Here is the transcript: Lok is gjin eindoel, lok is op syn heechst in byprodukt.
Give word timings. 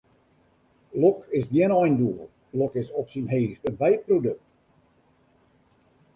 Lok 1.01 1.19
is 1.39 1.45
gjin 1.53 1.75
eindoel, 1.77 2.19
lok 2.57 2.73
is 2.81 2.89
op 2.99 3.07
syn 3.13 3.27
heechst 3.33 3.63
in 3.69 3.75
byprodukt. 3.81 4.47